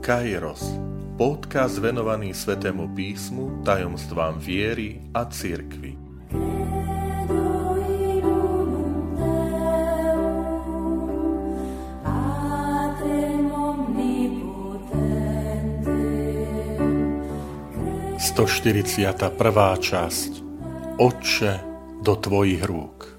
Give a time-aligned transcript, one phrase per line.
[0.00, 0.64] Kairos,
[1.20, 5.92] podcast venovaný Svetému písmu, tajomstvám viery a cirkvi.
[18.16, 18.48] Sto
[19.36, 20.30] prvá časť
[20.96, 21.52] Otče
[22.00, 23.09] do tvojich rúk.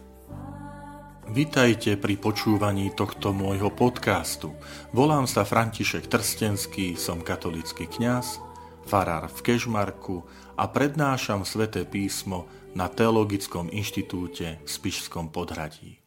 [1.31, 4.51] Vitajte pri počúvaní tohto môjho podcastu.
[4.91, 8.43] Volám sa František Trstenský, som katolický kňaz,
[8.83, 10.27] farár v Kežmarku
[10.59, 16.00] a prednášam sväté písmo na Teologickom inštitúte v Spišskom podhradí.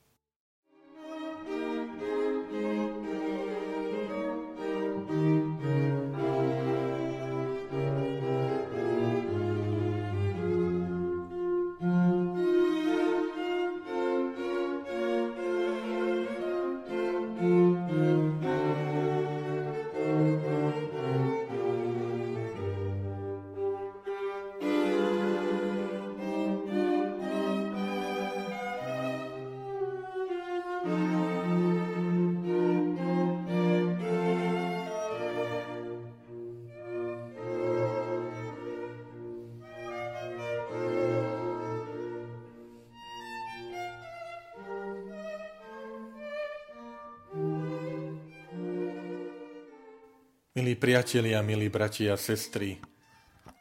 [50.54, 52.78] Milí priatelia, milí bratia a sestry,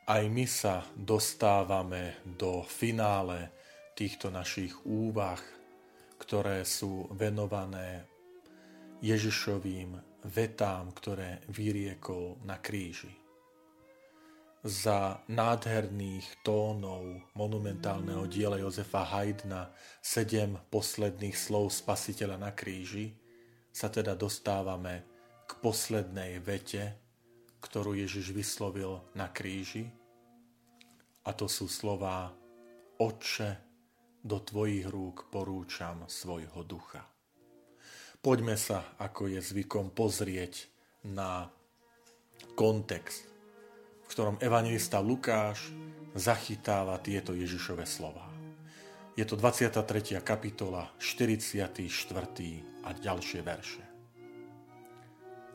[0.05, 3.49] aj my sa dostávame do finále
[3.97, 5.41] týchto našich úvah,
[6.21, 8.05] ktoré sú venované
[9.01, 9.97] Ježišovým
[10.29, 13.09] vetám, ktoré vyriekol na kríži.
[14.61, 23.17] Za nádherných tónov monumentálneho diela Jozefa Haydna sedem posledných slov spasiteľa na kríži
[23.73, 25.12] sa teda dostávame
[25.47, 26.95] k poslednej vete,
[27.63, 29.87] ktorú Ježiš vyslovil na kríži.
[31.23, 32.35] A to sú slová
[32.99, 33.73] Otče,
[34.23, 37.03] do Tvojich rúk porúčam svojho ducha.
[38.23, 40.71] Poďme sa, ako je zvykom, pozrieť
[41.03, 41.51] na
[42.55, 43.27] kontext,
[44.03, 45.75] v ktorom evangelista Lukáš
[46.15, 48.23] zachytáva tieto Ježišove slova.
[49.19, 50.23] Je to 23.
[50.23, 51.83] kapitola, 44.
[52.87, 53.92] a ďalšie verše.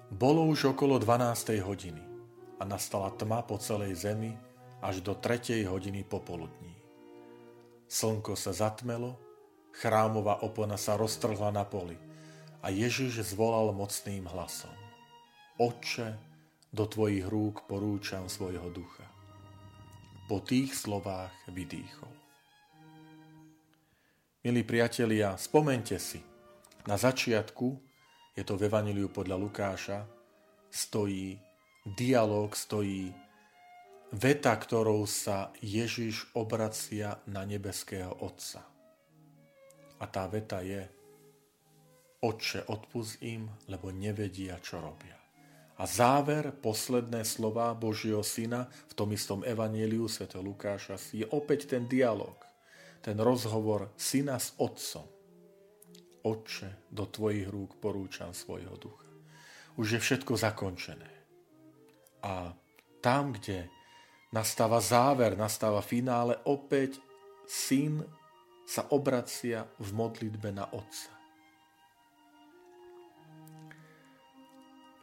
[0.08, 1.60] Bolo už okolo 12.
[1.60, 2.00] hodiny
[2.56, 4.32] a nastala tma po celej zemi
[4.80, 5.68] až do 3.
[5.68, 6.72] hodiny popoludní.
[7.92, 9.20] Slnko sa zatmelo,
[9.76, 12.00] chrámová opona sa roztrhla na poli
[12.64, 14.72] a Ježiš zvolal mocným hlasom.
[15.60, 16.16] Otče,
[16.72, 19.04] do tvojich rúk porúčam svojho ducha.
[20.24, 22.12] Po tých slovách vydýchol.
[24.40, 26.24] Milí priatelia, spomente si,
[26.88, 27.87] na začiatku
[28.38, 29.98] je to v Evangeliu podľa Lukáša,
[30.70, 31.34] stojí
[31.82, 33.10] dialog, stojí
[34.14, 38.62] veta, ktorou sa Ježiš obracia na nebeského Otca.
[39.98, 40.86] A tá veta je
[42.22, 45.18] Otče, odpust im, lebo nevedia, čo robia.
[45.78, 50.30] A záver, posledné slova Božieho Syna v tom istom Evangeliu Sv.
[50.38, 52.38] Lukáša je opäť ten dialog,
[53.02, 55.17] ten rozhovor Syna s Otcom.
[56.28, 59.08] Otče, do Tvojich rúk porúčam svojho ducha.
[59.80, 61.08] Už je všetko zakončené.
[62.20, 62.52] A
[63.00, 63.72] tam, kde
[64.28, 67.00] nastáva záver, nastáva finále, opäť
[67.48, 68.04] syn
[68.68, 71.16] sa obracia v modlitbe na Otca.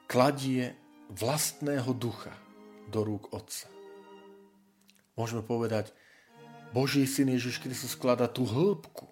[0.05, 0.77] Kladie
[1.09, 2.37] vlastného ducha
[2.93, 3.65] do rúk Otca.
[5.17, 5.89] Môžeme povedať,
[6.75, 9.09] Boží syn Ježiš Kristus skladá tú hĺbku,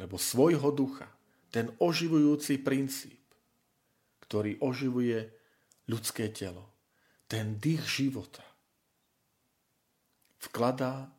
[0.00, 1.10] lebo svojho ducha
[1.54, 3.22] ten oživujúci princíp,
[4.26, 5.22] ktorý oživuje
[5.86, 6.66] ľudské telo,
[7.30, 8.42] ten dých života,
[10.42, 11.14] vkladá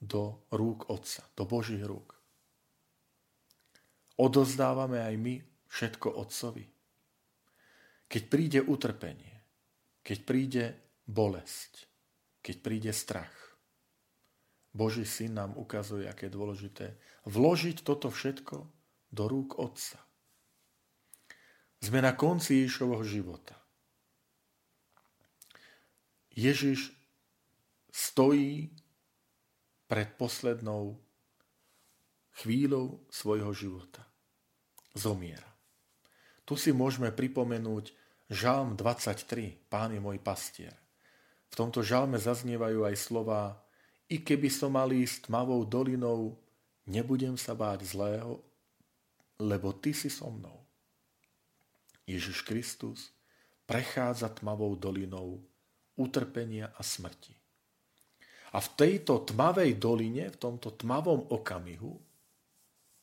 [0.00, 2.16] do rúk Otca, do Božích rúk.
[4.16, 5.34] Odozdávame aj my
[5.68, 6.64] všetko Otcovi.
[8.08, 9.36] Keď príde utrpenie,
[10.00, 10.64] keď príde
[11.04, 11.84] bolesť,
[12.40, 13.36] keď príde strach,
[14.72, 16.86] Boží syn nám ukazuje, aké je dôležité
[17.28, 18.77] vložiť toto všetko
[19.08, 20.00] do rúk Otca.
[21.78, 23.54] Sme na konci Ježišovho života.
[26.34, 26.94] Ježiš
[27.90, 28.70] stojí
[29.90, 30.98] pred poslednou
[32.38, 34.06] chvíľou svojho života.
[34.94, 35.46] Zomiera.
[36.46, 37.94] Tu si môžeme pripomenúť
[38.28, 40.76] Žalm 23, Pán je môj pastier.
[41.48, 43.56] V tomto žalme zaznievajú aj slova
[44.08, 46.36] I keby som mal ísť tmavou dolinou,
[46.84, 48.40] nebudem sa báť zlého,
[49.38, 50.58] lebo Ty si so mnou.
[52.08, 53.14] Ježiš Kristus
[53.68, 55.44] prechádza tmavou dolinou
[55.98, 57.36] utrpenia a smrti.
[58.56, 62.00] A v tejto tmavej doline, v tomto tmavom okamihu,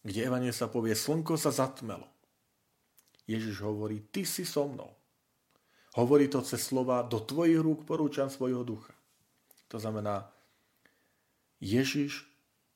[0.01, 2.09] kde Evanie sa povie, slnko sa zatmelo,
[3.29, 4.89] Ježiš hovorí, ty si so mnou.
[5.97, 8.93] Hovorí to cez slova, do tvojich rúk porúčam svojho ducha.
[9.69, 10.29] To znamená,
[11.57, 12.25] Ježiš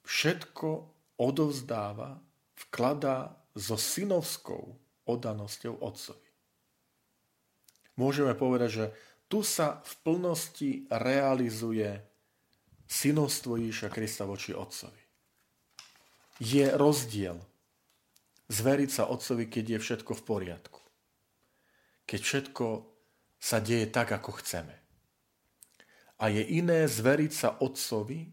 [0.05, 0.89] všetko
[1.21, 2.17] odovzdáva,
[2.65, 6.29] vkladá so synovskou oddanosťou Otcovi.
[7.99, 8.85] Môžeme povedať, že
[9.27, 11.99] tu sa v plnosti realizuje
[12.87, 15.03] synovstvo Ježiša Krista voči Otcovi.
[16.39, 17.37] Je rozdiel
[18.47, 20.81] zveriť sa Otcovi, keď je všetko v poriadku.
[22.07, 22.65] Keď všetko
[23.37, 24.73] sa deje tak, ako chceme.
[26.19, 28.31] A je iné zveriť sa Otcovi,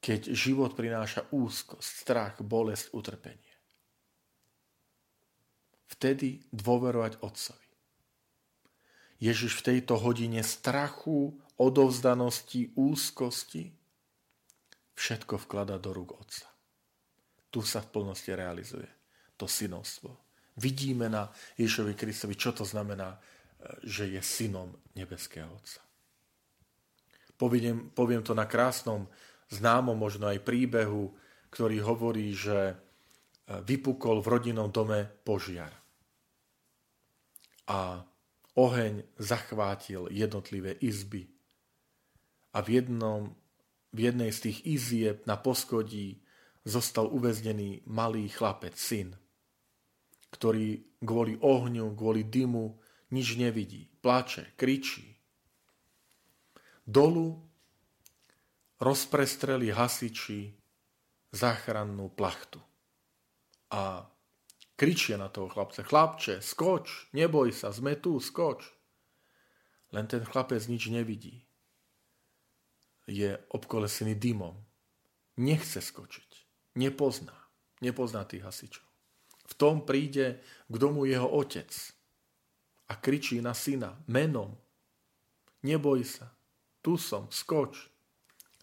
[0.00, 3.57] keď život prináša úzkosť, strach, bolesť, utrpenie.
[5.88, 7.68] Vtedy dôverovať Otcovi.
[9.18, 13.74] Ježiš v tejto hodine strachu, odovzdanosti, úzkosti
[14.94, 16.48] všetko vklada do rúk Otca
[17.48, 18.88] tu sa v plnosti realizuje
[19.38, 20.12] to synovstvo.
[20.58, 23.18] Vidíme na Ježovi Kristovi, čo to znamená, e,
[23.86, 25.80] že je synom nebeského Otca.
[27.38, 29.06] Poviem, poviem to na krásnom,
[29.46, 31.14] známom možno aj príbehu,
[31.54, 32.74] ktorý hovorí, že
[33.48, 35.72] vypukol v rodinnom dome požiar.
[37.68, 38.04] A
[38.56, 41.32] oheň zachvátil jednotlivé izby.
[42.52, 43.32] A v, jednom,
[43.92, 46.20] v jednej z tých izieb na poschodí
[46.64, 49.16] zostal uväznený malý chlapec, syn,
[50.28, 52.76] ktorý kvôli ohňu, kvôli dymu
[53.16, 55.16] nič nevidí, plače, kričí.
[56.84, 57.36] Dolu
[58.80, 60.52] rozprestreli hasiči
[61.32, 62.67] záchrannú plachtu
[63.70, 64.08] a
[64.76, 68.64] kričia na toho chlapce, chlapče, skoč, neboj sa, sme tu, skoč.
[69.92, 71.48] Len ten chlapec nič nevidí.
[73.08, 74.56] Je obkolesený dymom.
[75.40, 76.28] Nechce skočiť
[76.78, 77.34] nepozná.
[77.82, 78.86] Nepozná tých hasičov.
[79.50, 81.70] V tom príde k domu jeho otec
[82.88, 84.54] a kričí na syna menom.
[85.66, 86.30] Neboj sa,
[86.78, 87.90] tu som, skoč.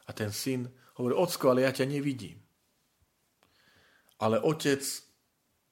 [0.07, 2.44] A ten syn hovorí, ocko, ale ja ťa nevidím.
[4.21, 4.81] Ale otec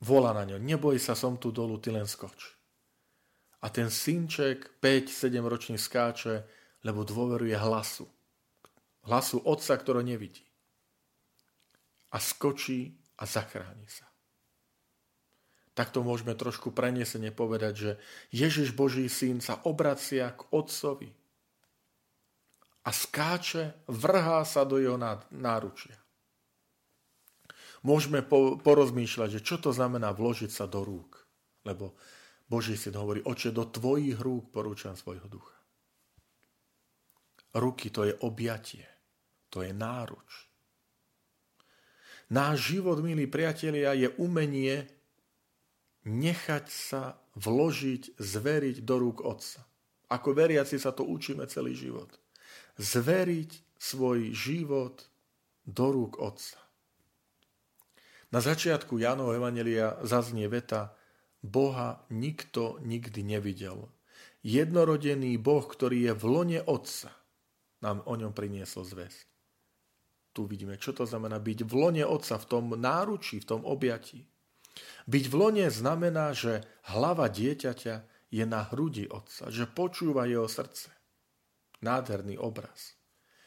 [0.03, 2.55] volá na ňo, neboj sa, som tu dolu, ty len skoč.
[3.63, 6.43] A ten synček 5-7 ročný skáče,
[6.83, 8.03] lebo dôveruje hlasu.
[9.07, 10.43] Hlasu otca, ktorého nevidí
[12.13, 14.05] a skočí a zachráni sa.
[15.73, 17.91] Takto môžeme trošku prenesene povedať, že
[18.29, 21.09] Ježiš Boží syn sa obracia k Otcovi
[22.85, 25.01] a skáče, vrhá sa do jeho
[25.33, 25.97] náručia.
[27.83, 28.23] Môžeme
[28.63, 31.27] porozmýšľať, že čo to znamená vložiť sa do rúk.
[31.67, 31.99] Lebo
[32.47, 35.55] Boží syn hovorí, oče, do tvojich rúk porúčam svojho ducha.
[37.53, 38.87] Ruky to je objatie,
[39.51, 40.49] to je náruč.
[42.33, 44.89] Náš život, milí priatelia, je umenie
[46.07, 49.61] nechať sa vložiť, zveriť do rúk Otca.
[50.07, 52.09] Ako veriaci sa to učíme celý život.
[52.79, 55.03] Zveriť svoj život
[55.67, 56.62] do rúk Otca.
[58.33, 60.97] Na začiatku Jánov Evangelia zaznie veta
[61.45, 63.93] Boha nikto nikdy nevidel.
[64.41, 67.13] Jednorodený Boh, ktorý je v lone Otca,
[67.85, 69.33] nám o ňom priniesol zväzť
[70.33, 74.25] tu vidíme, čo to znamená byť v lone otca, v tom náručí, v tom objatí.
[75.05, 77.95] Byť v lone znamená, že hlava dieťaťa
[78.33, 80.89] je na hrudi otca, že počúva jeho srdce.
[81.85, 82.97] Nádherný obraz.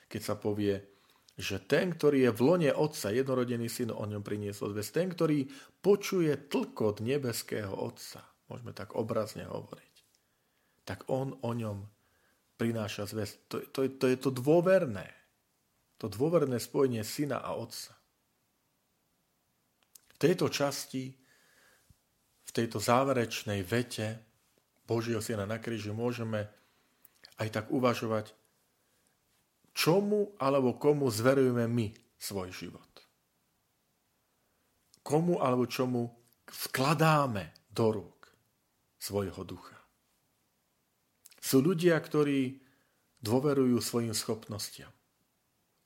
[0.06, 0.95] Keď sa povie,
[1.36, 4.88] že ten, ktorý je v lone otca, jednorodený syn, o ňom priniesol zväz.
[4.88, 5.44] Ten, ktorý
[5.84, 9.94] počuje tlkot nebeského otca, môžeme tak obrazne hovoriť,
[10.88, 11.84] tak on o ňom
[12.56, 13.36] prináša zväz.
[13.52, 15.16] To, to, to je to dôverné
[15.96, 17.96] to dôverné spojenie syna a otca.
[20.12, 21.12] V tejto časti,
[22.46, 24.20] v tejto záverečnej vete
[24.84, 26.48] Božieho syna na kríži môžeme
[27.36, 28.32] aj tak uvažovať,
[29.76, 32.92] čomu alebo komu zverujeme my svoj život.
[35.04, 36.08] Komu alebo čomu
[36.48, 38.32] vkladáme do rúk
[38.96, 39.76] svojho ducha.
[41.36, 42.58] Sú ľudia, ktorí
[43.20, 44.90] dôverujú svojim schopnostiam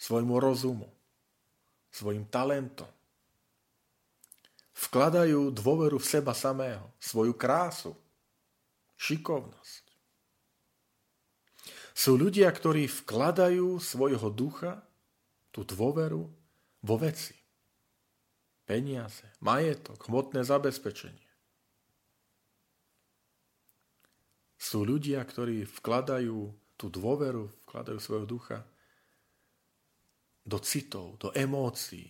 [0.00, 0.88] svojmu rozumu,
[1.92, 2.88] svojim talentom.
[4.88, 7.92] Vkladajú dôveru v seba samého, svoju krásu,
[8.96, 9.89] šikovnosť.
[12.00, 14.80] Sú ľudia, ktorí vkladajú svojho ducha,
[15.52, 16.24] tú dôveru,
[16.80, 17.36] vo veci.
[18.64, 21.28] Peniaze, majetok, hmotné zabezpečenie.
[24.56, 26.48] Sú ľudia, ktorí vkladajú
[26.80, 28.64] tú dôveru, vkladajú svojho ducha
[30.48, 32.08] do citov, do emócií.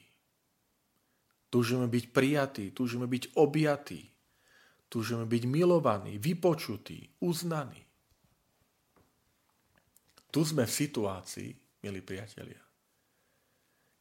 [1.50, 4.06] Túžime byť prijatí, túžime byť objatí,
[4.86, 7.89] túžime byť milovaní, vypočutí, uznaní.
[10.30, 11.50] Tu sme v situácii,
[11.82, 12.62] milí priatelia,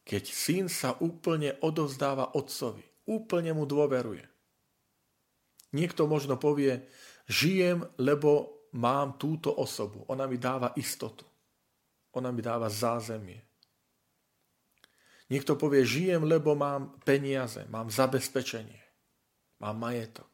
[0.06, 4.26] keď syn sa úplne odozdáva otcovi, úplne mu dôveruje.
[5.70, 6.82] Niekto možno povie,
[7.30, 10.02] žijem, lebo mám túto osobu.
[10.10, 11.26] Ona mi dáva istotu.
[12.18, 13.38] Ona mi dáva zázemie.
[15.30, 18.82] Niekto povie, žijem, lebo mám peniaze, mám zabezpečenie,
[19.62, 20.26] mám majetok.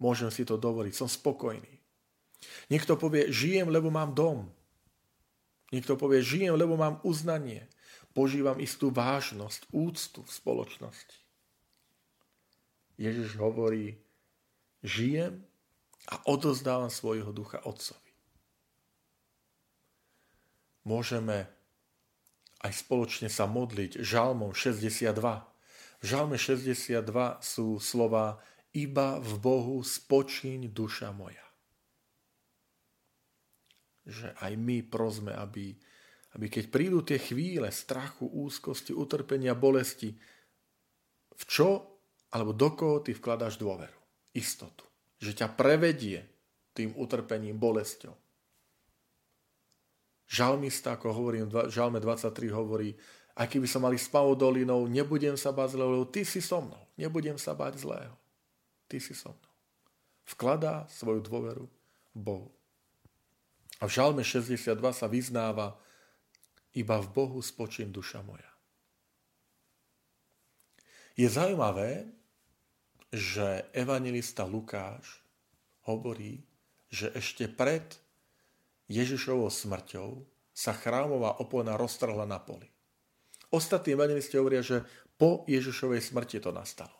[0.00, 1.76] Môžem si to dovoliť, som spokojný.
[2.72, 4.48] Niekto povie, žijem, lebo mám dom.
[5.72, 7.64] Niekto povie, žijem, lebo mám uznanie.
[8.12, 11.16] Požívam istú vážnosť, úctu v spoločnosti.
[13.00, 13.96] Ježiš hovorí,
[14.84, 15.40] žijem
[16.12, 18.12] a odozdávam svojho ducha Otcovi.
[20.84, 21.48] Môžeme
[22.62, 25.18] aj spoločne sa modliť žalmom 62.
[26.02, 27.02] V žalme 62
[27.42, 28.38] sú slova
[28.74, 31.41] iba v Bohu spočíň duša moja.
[34.06, 35.74] Že aj my prosme, aby,
[36.38, 40.14] aby keď prídu tie chvíle strachu, úzkosti, utrpenia, bolesti,
[41.32, 41.68] v čo
[42.32, 43.98] alebo do koho ty vkladáš dôveru,
[44.32, 44.92] istotu
[45.22, 46.26] že ťa prevedie
[46.74, 48.10] tým utrpením, bolesťou.
[50.26, 52.90] Žalmista, ako hovorím, Žalme 23 hovorí,
[53.38, 56.82] aj keby som mali spavou dolinou, nebudem sa báť zlého, lebo ty si so mnou.
[56.98, 58.16] Nebudem sa báť zlého.
[58.90, 59.52] Ty si so mnou.
[60.26, 61.64] Vkladá svoju dôveru
[62.16, 62.50] Bohu.
[63.82, 65.74] A v Žalme 62 sa vyznáva,
[66.78, 68.46] iba v Bohu spočím duša moja.
[71.18, 72.06] Je zaujímavé,
[73.12, 75.20] že evangelista Lukáš
[75.84, 76.40] hovorí,
[76.88, 77.84] že ešte pred
[78.88, 80.24] Ježišovou smrťou
[80.54, 82.70] sa chrámová opona roztrhla na poli.
[83.52, 84.86] Ostatní evangelisti hovoria, že
[85.20, 86.96] po Ježišovej smrti to nastalo.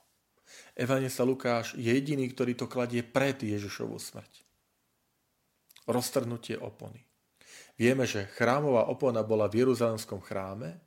[0.76, 4.51] Evangelista Lukáš je jediný, ktorý to kladie pred Ježišovú smrť.
[5.88, 7.02] Roztrhnutie opony.
[7.74, 10.78] Vieme, že chrámová opona bola v Jeruzalemskom chráme,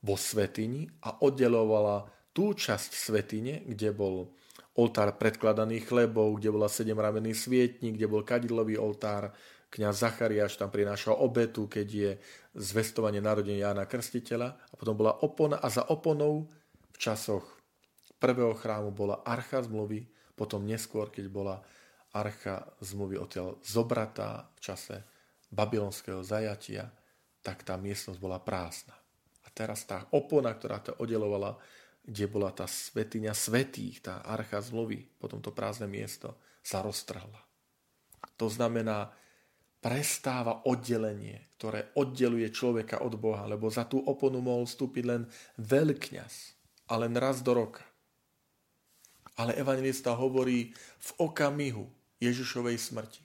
[0.00, 4.32] vo svetini a oddelovala tú časť svetine, kde bol
[4.80, 9.34] oltár predkladaných chlebov, kde bola sedemramenný svietnik, kde bol kadilový oltár,
[9.70, 12.10] kňaz Zachariáš tam prinášal obetu, keď je
[12.56, 16.48] zvestovanie narodenia Jána Krstiteľa a potom bola opona a za oponou
[16.90, 17.44] v časoch
[18.16, 21.56] prvého chrámu bola archa zmluvy, potom neskôr, keď bola
[22.14, 24.96] archa zmluvy odtiaľ zobratá v čase
[25.50, 26.90] babylonského zajatia,
[27.40, 28.94] tak tá miestnosť bola prázdna.
[29.44, 31.56] A teraz tá opona, ktorá to oddelovala
[32.04, 37.40] kde bola tá svetiňa svetých, tá archa zmluvy, potom to prázdne miesto, sa roztrhla.
[38.40, 39.12] To znamená,
[39.80, 45.22] prestáva oddelenie, ktoré oddeluje človeka od Boha, lebo za tú oponu mohol vstúpiť len
[45.60, 46.34] veľkňaz
[46.88, 47.84] a len raz do roka.
[49.40, 51.88] Ale evangelista hovorí, v okamihu
[52.20, 53.24] Ježišovej smrti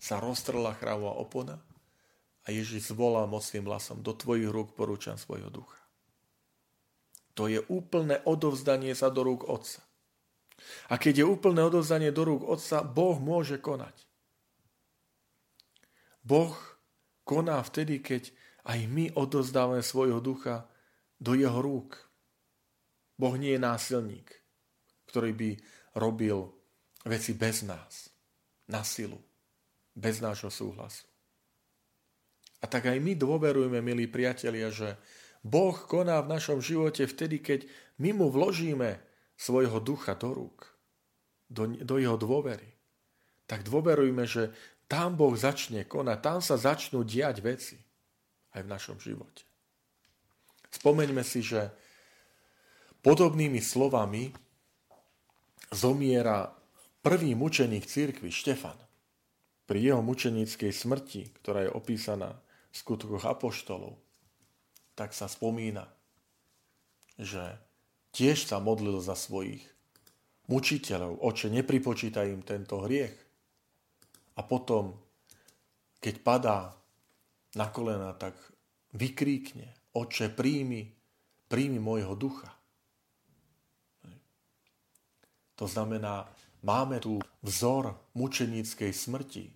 [0.00, 1.56] sa roztrhla chrámová opona
[2.42, 5.76] a Ježiš zvolal mocným hlasom, do tvojich rúk porúčam svojho ducha.
[7.36, 9.84] To je úplné odovzdanie sa do rúk Otca.
[10.90, 13.94] A keď je úplné odovzdanie do rúk Otca, Boh môže konať.
[16.24, 16.56] Boh
[17.22, 18.34] koná vtedy, keď
[18.66, 20.66] aj my odovzdávame svojho ducha
[21.20, 21.94] do jeho rúk.
[23.14, 24.28] Boh nie je násilník,
[25.06, 25.50] ktorý by
[25.94, 26.57] robil
[27.06, 28.10] veci bez nás,
[28.66, 29.18] na silu,
[29.94, 31.06] bez nášho súhlasu.
[32.58, 34.98] A tak aj my dôverujeme, milí priatelia, že
[35.46, 37.60] Boh koná v našom živote vtedy, keď
[38.02, 38.98] my mu vložíme
[39.38, 40.66] svojho ducha do rúk,
[41.46, 42.66] do, do jeho dôvery.
[43.46, 44.50] Tak dôverujme, že
[44.90, 47.78] tam Boh začne konať, tam sa začnú diať veci
[48.58, 49.46] aj v našom živote.
[50.68, 51.70] Spomeňme si, že
[53.00, 54.34] podobnými slovami
[55.70, 56.57] zomiera
[57.08, 58.76] prvý mučeník církvy Štefan.
[59.64, 62.36] Pri jeho mučeníckej smrti, ktorá je opísaná
[62.68, 63.96] v skutkoch apoštolov,
[64.92, 65.88] tak sa spomína,
[67.16, 67.56] že
[68.12, 69.64] tiež sa modlil za svojich
[70.52, 71.24] mučiteľov.
[71.24, 73.16] Oče, nepripočítaj im tento hriech.
[74.36, 74.92] A potom,
[76.04, 76.58] keď padá
[77.56, 78.36] na kolena, tak
[78.92, 80.92] vykríkne, Oče, príjmi,
[81.48, 82.52] príjmi môjho ducha.
[85.56, 86.28] To znamená,
[86.62, 89.52] máme tu vzor mučeníckej smrti,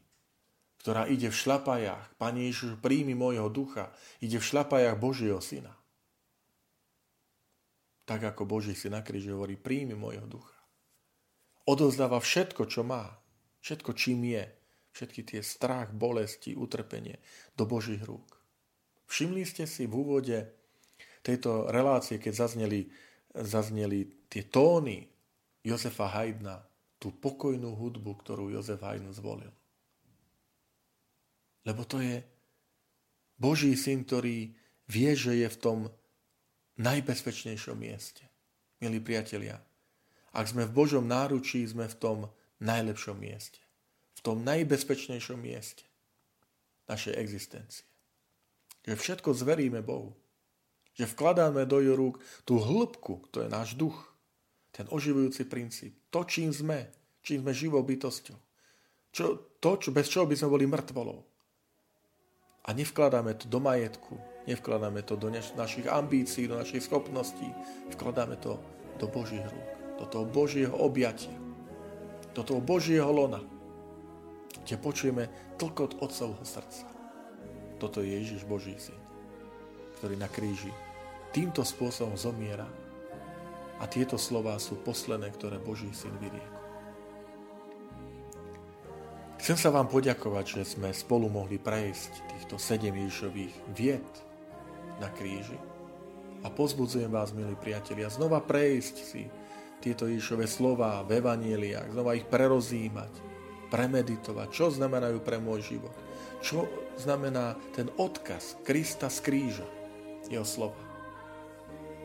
[0.82, 2.18] ktorá ide v šlapajách.
[2.18, 3.94] Pane Ježiš, príjmi môjho ducha.
[4.18, 5.70] Ide v šlapajách Božieho syna.
[8.02, 10.58] Tak ako Boží syn na kríži hovorí, príjmi môjho ducha.
[11.62, 13.14] Odozdáva všetko, čo má.
[13.62, 14.50] všetko čím je,
[14.90, 17.22] všetky tie strach, bolesti, utrpenie
[17.54, 18.42] do Božích rúk.
[19.06, 20.50] Všimli ste si v úvode
[21.22, 22.90] tejto relácie, keď zazneli,
[23.30, 25.06] zazneli tie tóny
[25.62, 26.58] Jozefa Haydna,
[27.02, 29.50] tú pokojnú hudbu, ktorú Jozef Haydn zvolil.
[31.66, 32.22] Lebo to je
[33.34, 34.54] Boží syn, ktorý
[34.86, 35.78] vie, že je v tom
[36.78, 38.22] najbezpečnejšom mieste.
[38.78, 39.58] Milí priatelia,
[40.30, 42.18] ak sme v Božom náručí, sme v tom
[42.62, 43.58] najlepšom mieste.
[44.18, 45.82] V tom najbezpečnejšom mieste
[46.86, 47.86] našej existencie.
[48.86, 50.14] Že všetko zveríme Bohu.
[50.98, 53.96] Že vkladáme do jeho rúk tú hĺbku, to je náš duch,
[54.74, 56.01] ten oživujúci princíp.
[56.12, 56.92] To, čím sme,
[57.24, 58.36] čím sme živou bytosťou.
[59.12, 59.24] Čo,
[59.56, 61.24] to, čo, bez čoho by sme boli mŕtvolou.
[62.62, 67.48] A nevkladáme to do majetku, nevkladáme to do našich ambícií, do našich schopností,
[67.96, 68.60] vkladáme to
[69.00, 71.34] do Božích rúk, do toho Božieho objatia,
[72.36, 73.42] do toho Božieho lona,
[74.62, 75.26] kde počujeme
[75.58, 76.86] tlkot Otcovho srdca.
[77.82, 79.00] Toto je Ježiš Boží syn,
[79.98, 80.70] ktorý na kríži
[81.34, 82.68] týmto spôsobom zomiera
[83.80, 86.60] a tieto slová sú posledné, ktoré Boží syn vyriekol.
[89.42, 94.10] Chcem sa vám poďakovať, že sme spolu mohli prejsť týchto sedem Ježišových vied
[95.02, 95.58] na kríži
[96.42, 99.26] a pozbudzujem vás, milí priatelia, znova prejsť si
[99.82, 103.10] tieto Ježišové slova v Evanieliach, znova ich prerozímať,
[103.70, 105.94] premeditovať, čo znamenajú pre môj život,
[106.38, 106.66] čo
[106.98, 109.66] znamená ten odkaz Krista z kríža,
[110.30, 110.78] jeho slova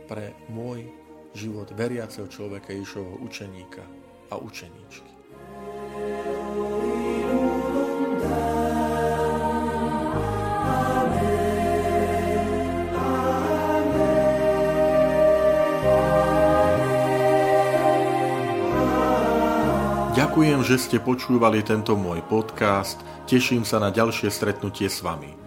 [0.09, 0.89] pre môj
[1.33, 3.83] život veriaceho človeka, Ježišovho učeníka
[4.31, 5.11] a učeníčky.
[20.17, 22.97] Ďakujem, že ste počúvali tento môj podcast.
[23.29, 25.46] Teším sa na ďalšie stretnutie s vami.